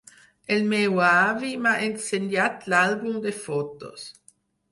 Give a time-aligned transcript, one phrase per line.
[0.53, 4.09] El meu avi m'ha ensenyat l'àlbum de fotos.